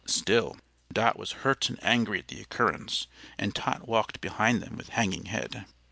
[0.07, 0.57] Still,
[0.91, 3.05] Dot was hurt and angry at the occurrence,
[3.37, 5.67] and Tot walked behind them with hanging head.